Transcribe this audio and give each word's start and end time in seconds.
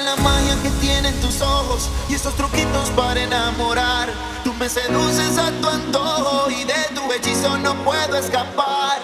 La 0.00 0.16
magia 0.16 0.56
que 0.62 0.70
tienen 0.80 1.14
tus 1.20 1.42
ojos 1.42 1.90
y 2.08 2.14
esos 2.14 2.34
truquitos 2.34 2.88
para 2.96 3.22
enamorar. 3.22 4.08
Tú 4.42 4.54
me 4.54 4.66
seduces 4.66 5.36
a 5.36 5.50
tu 5.60 5.68
antojo 5.68 6.50
y 6.50 6.64
de 6.64 6.94
tu 6.94 7.12
hechizo 7.12 7.58
no 7.58 7.74
puedo 7.84 8.16
escapar. 8.16 9.01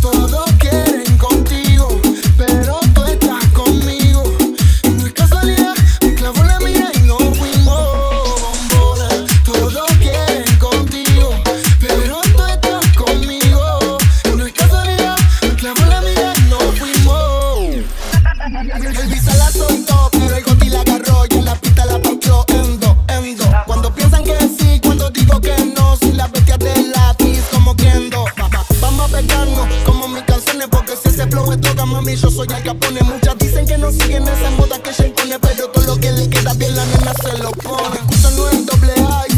todo 0.00 0.43
consume 31.54 31.56
droga, 31.56 31.86
mami, 31.86 32.16
yo 32.16 32.30
soy 32.30 32.46
Al 32.52 32.62
Capone 32.62 33.00
Muchas 33.02 33.38
dicen 33.38 33.66
que 33.66 33.78
no 33.78 33.90
siguen 33.90 34.26
esa 34.26 34.50
moda 34.50 34.78
que 34.82 34.92
se 34.92 35.08
impone 35.08 35.38
Pero 35.38 35.68
todo 35.68 35.84
lo 35.84 36.00
que 36.00 36.12
le 36.12 36.28
queda 36.28 36.52
bien 36.54 36.74
la 36.74 36.84
nena 36.86 37.12
se 37.22 37.38
lo 37.38 37.50
pone. 37.52 37.96
Excusa 37.96 38.30
no 38.32 38.48
es 38.48 38.66
doble 38.66 38.92
A 38.98 39.33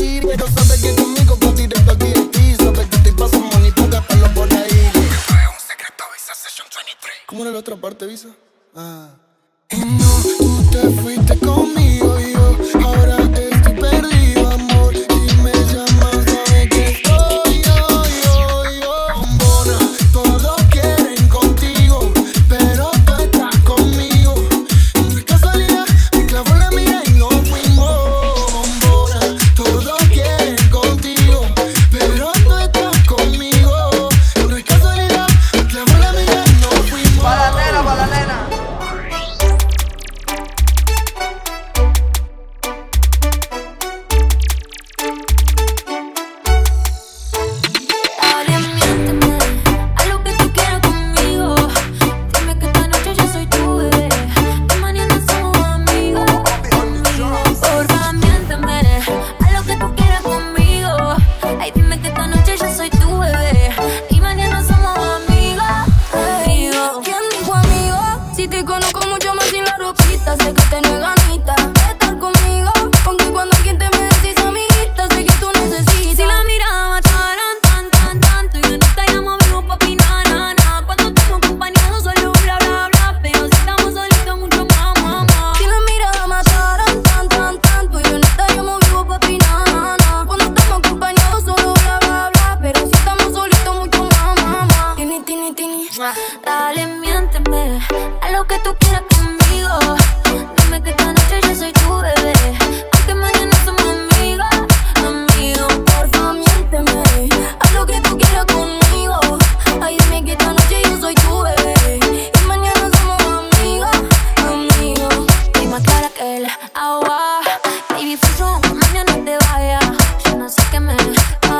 pero 0.00 0.46
sabe 0.48 0.80
que 0.80 0.94
conmigo 1.00 1.38
va 1.44 1.52
directo 1.52 1.90
al 1.90 1.98
DMT. 1.98 2.36
Sabe 2.56 2.88
que 2.88 2.96
estoy 2.96 3.12
paso 3.12 3.38
mal 3.38 3.66
y 3.66 3.72
tú 3.72 3.88
gástalo 3.88 4.34
por 4.34 4.52
ahí. 4.52 4.90
Esto 4.94 5.00
es 5.00 5.48
un 5.52 5.68
secreto 5.68 6.04
Visa 6.14 6.34
Session 6.34 6.66
23. 6.74 7.16
¿Cómo 7.26 7.42
era 7.42 7.52
la 7.52 7.58
otra 7.58 7.76
parte, 7.76 8.06
Visa? 8.06 8.28
Ah. 8.74 9.10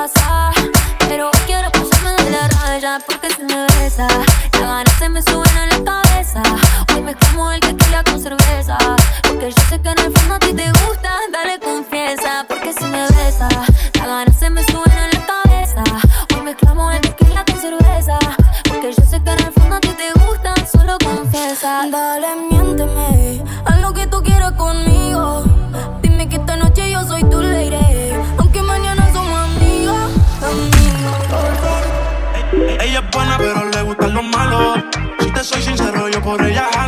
pasar. 0.00 0.54
Pero 1.08 1.30
quiero 1.46 1.70
pasarme 1.70 2.12
de 2.24 2.30
la 2.30 2.48
raya 2.48 2.98
porque 3.06 3.28
si 3.34 3.42
me 3.42 3.66
besa, 3.78 4.08
la 4.60 4.66
ganas 4.66 4.98
se 4.98 5.08
me 5.08 5.20
suben 5.22 5.56
a 5.56 5.66
la 5.66 5.84
cabeza. 5.84 6.42
Hoy 6.94 7.02
me 7.02 7.14
como 7.14 7.52
el 7.52 7.60
que 7.60 7.74
tequila 7.74 8.02
con 8.04 8.18
cerveza. 8.20 8.78
Porque 9.24 9.50
yo 9.50 9.62
sé 9.68 9.80
que 9.82 9.90
en 9.90 9.98
el 9.98 10.12
fondo 10.12 10.34
a 10.36 10.38
ti 10.38 10.54
te 10.54 10.70
gusta, 10.70 11.10
dale 11.32 11.58
confianza 11.60 12.46
porque 12.48 12.72
si 12.72 12.84
me 12.84 13.02
besa. 13.08 13.48
por 36.30 36.46
ella. 36.46 36.79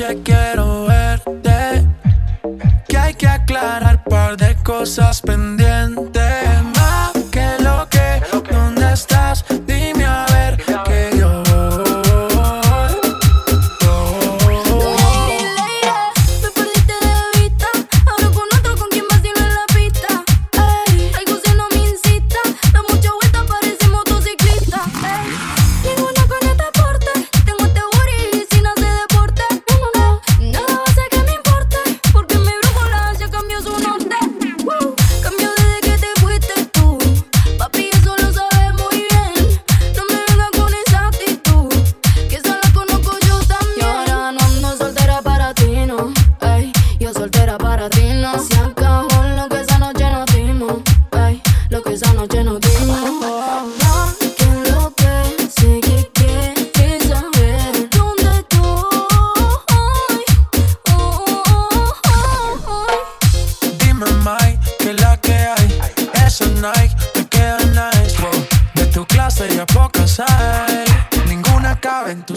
noche 0.00 0.22
quiero 0.22 0.86
verte. 0.86 1.86
Que 2.88 2.98
hay 2.98 3.14
que 3.14 3.26
aclarar 3.26 4.02
par 4.04 4.36
de 4.36 4.54
cosas 4.62 5.20
pendientes 5.20 5.59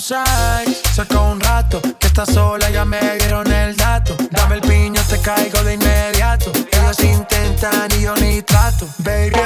outside. 0.04 0.76
Saca 0.94 1.20
un 1.22 1.40
rato, 1.40 1.82
que 1.98 2.08
está 2.08 2.26
sola, 2.26 2.70
ya 2.70 2.84
me 2.86 3.00
dieron 3.18 3.50
el 3.52 3.76
dato. 3.76 4.16
Dame 4.32 4.56
el 4.56 4.62
piño, 4.62 5.02
te 5.10 5.20
caigo 5.20 5.64
de 5.64 5.76
inmediato. 5.76 6.52
Ellos 6.72 7.00
intentan 7.04 7.90
y 7.98 8.02
yo 8.02 8.16
ni 8.16 8.42
trato, 8.42 8.88
baby. 9.00 9.43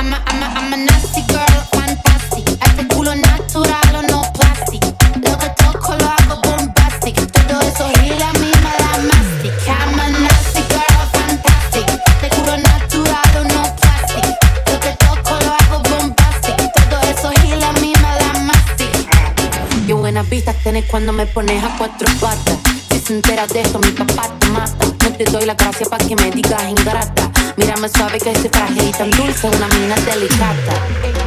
I'm 0.00 0.14
a, 0.14 0.76
nasty 0.78 1.20
girl, 1.28 1.60
fantastic. 1.72 2.48
Este 2.48 2.88
culo 2.88 3.14
natural 3.14 3.96
o 3.96 4.02
no 4.08 4.22
plastic. 4.32 4.82
Lo 5.16 5.36
que 5.36 5.50
toco 5.62 5.94
lo 5.94 6.08
hago 6.08 6.40
bombastic. 6.40 7.16
Todo 7.46 7.60
eso 7.60 7.86
gira 8.00 8.30
a 8.30 8.32
mí 8.32 8.50
me 8.64 9.08
mastic. 9.12 9.52
I'm 9.68 10.00
a 10.00 10.08
nasty 10.08 10.62
girl, 10.72 11.04
fantastic. 11.12 11.86
Este 12.14 12.28
culo 12.34 12.56
natural 12.56 13.36
o 13.40 13.44
no 13.44 13.62
plastic. 13.76 14.24
Lo 14.72 14.80
que 14.80 14.96
toco 15.04 15.38
lo 15.44 15.52
hago 15.52 15.82
bombastic. 15.90 16.56
Todo 16.88 17.00
eso 17.02 17.30
gira 17.42 17.68
a 17.68 17.72
mí 17.74 17.92
me 18.00 18.10
da 18.20 18.32
mastic. 18.40 19.86
Qué 19.86 19.92
buenas 19.92 20.26
vistas 20.30 20.56
tenés 20.64 20.86
cuando 20.86 21.12
me 21.12 21.26
pones 21.26 21.62
a 21.62 21.76
cuatro 21.76 22.08
patas. 22.18 22.56
Si 22.90 23.00
se 23.00 23.12
enteras 23.12 23.50
de 23.50 23.60
esto, 23.60 23.78
mi 23.78 23.90
papá 23.90 24.30
te 24.38 24.46
mata 24.46 24.89
no 25.02 25.16
te 25.16 25.24
doy 25.24 25.44
la 25.46 25.54
gracia 25.54 25.86
para 25.86 26.04
que 26.04 26.16
me 26.16 26.30
digas 26.30 26.62
ingrata. 26.68 27.30
Mírame 27.56 27.88
suave 27.88 28.18
que 28.18 28.30
ese 28.30 28.48
traje 28.48 28.84
y 28.84 28.92
tan 28.92 29.10
dulce, 29.10 29.48
una 29.48 29.68
mina 29.68 29.96
delicada. 29.96 30.74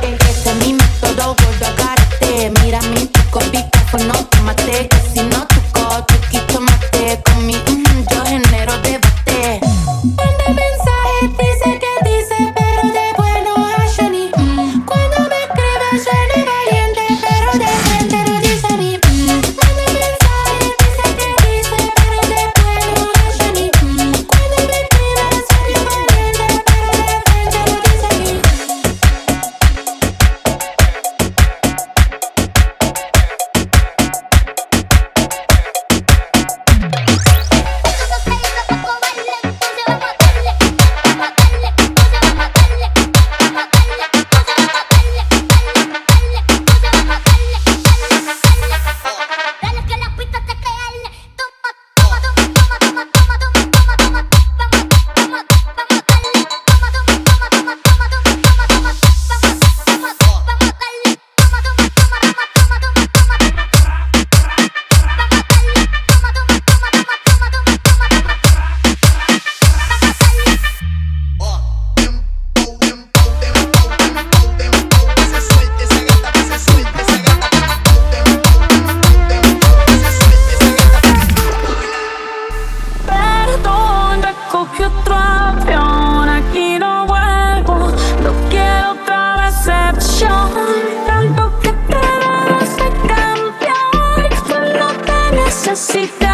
Este 0.02 0.50
es 0.50 0.56
mi 0.58 0.74
método, 0.74 1.36
vuelve 1.36 1.66
a. 1.66 1.94
Mira 2.64 2.82
mi 2.82 3.06
pico, 3.06 3.40
no 4.08 4.14
te 4.56 4.90
que 4.90 4.90
si 5.14 5.22
se. 95.84 96.33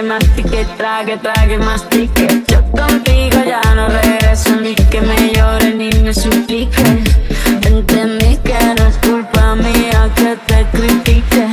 Mortifique, 0.00 0.02
mastique, 0.02 0.66
trague, 0.76 1.18
trague, 1.18 1.58
mastique. 1.58 2.44
Yo 2.48 2.62
contigo 2.70 3.42
ya 3.44 3.60
no 3.74 3.88
regreso 3.88 4.56
ni 4.56 4.74
que 4.74 5.00
me 5.00 5.32
llore 5.32 5.74
ni 5.74 5.90
me 6.00 6.14
suplique. 6.14 6.82
Entendí 7.66 8.36
que 8.38 8.58
no 8.78 8.86
es 8.86 8.96
culpa 8.98 9.54
mía 9.54 10.10
que 10.14 10.36
te 10.46 10.64
critique. 10.72 11.46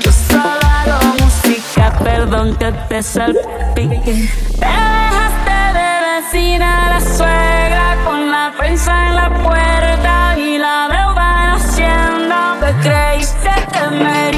Yo 0.00 0.12
solo 0.12 0.60
hago 0.62 1.14
música, 1.20 1.92
perdón 2.02 2.56
que 2.56 2.72
te 2.88 3.02
salpique. 3.02 4.30
Te 4.58 4.66
dejaste 4.66 5.58
de 5.78 5.90
vecina 6.08 6.86
a 6.86 6.90
la 6.90 7.00
suegra 7.00 7.96
con 8.04 8.30
la 8.30 8.52
prensa 8.56 9.08
en 9.08 9.16
la 9.16 9.28
puerta 9.42 10.38
y 10.38 10.58
la 10.58 10.88
deuda 10.88 11.44
en 11.44 11.50
hacienda. 11.60 12.56
Te 12.60 12.88
creíste 12.88 13.50
que 13.72 13.96
me 14.02 14.35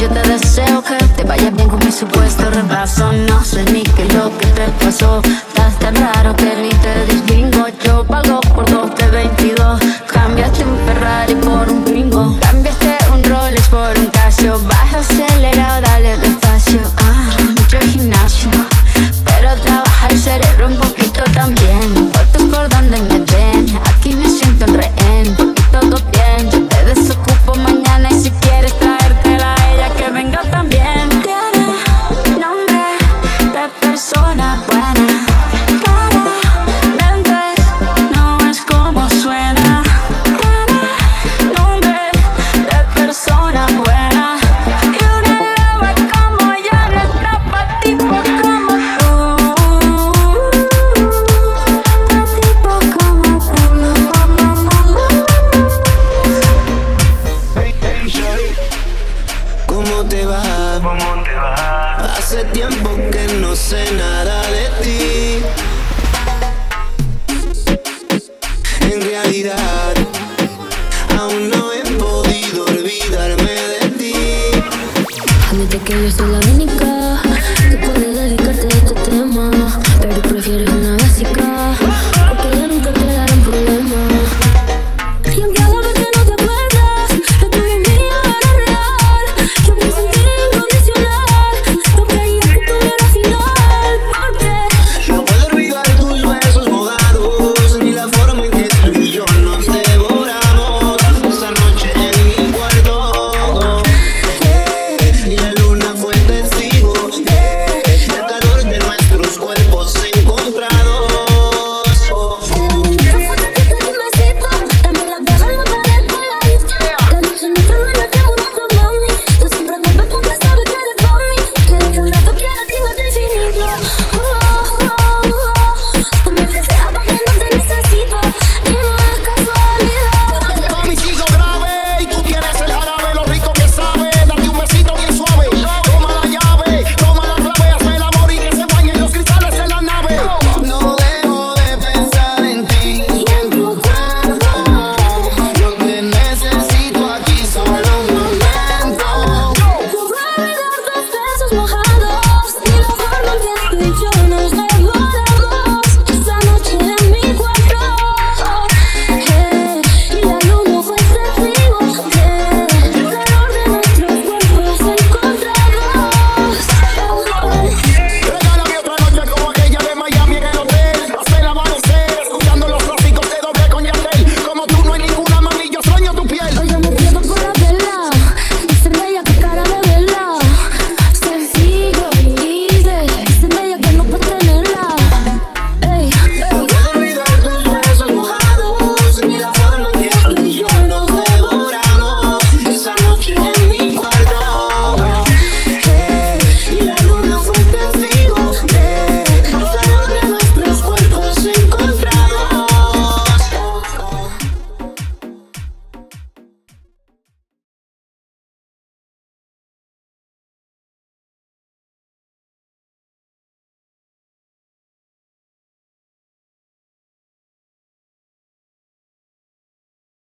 Yo 0.00 0.08
te 0.08 0.22
deseo 0.28 0.82
que 0.82 0.96
te 1.14 1.24
vaya 1.24 1.50
bien 1.50 1.68
con 1.68 1.78
mi 1.80 1.92
supuesto 1.92 2.48
reemplazo. 2.50 3.12
No 3.12 3.44
sé 3.44 3.64
ni 3.64 3.82
qué 3.82 4.04
es 4.04 4.14
lo 4.14 4.36
que 4.38 4.46
te 4.46 4.66
pasó. 4.82 5.20
Estás 5.22 5.78
tan 5.78 5.94
raro 5.94 6.34
que 6.36 6.56
ni 6.56 6.70
te 6.70 7.04
distingo. 7.06 7.66
Yo 7.84 8.04
pago 8.04 8.40
por 8.54 8.70
dos 8.70 8.94
de 8.96 9.10
22. 9.10 9.80
Cambiaste 10.10 10.64
un 10.64 10.78
Ferrari 10.86 11.34
por 11.34 11.68
un 11.68 11.84
Twingo. 11.84 12.36
Cambiaste 12.40 12.96
un 13.12 13.22
Rolex 13.24 13.68
por 13.68 13.98
un 13.98 14.06
Casio. 14.06 14.58
Baja 14.66 14.98
acelerado, 15.00 15.82
dale 15.82 16.16
despacio. 16.16 16.80
Hace 62.40 62.52
tiempo 62.52 62.89